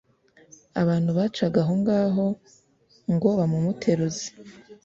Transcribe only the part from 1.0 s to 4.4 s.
bacaga aho ngaho ngo bamumuteruze